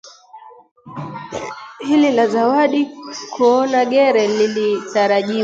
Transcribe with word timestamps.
hili 1.79 2.11
la 2.11 2.27
Zawadi 2.27 2.89
kuona 3.37 3.85
gere 3.85 4.27
lilitarajiwa 4.27 5.39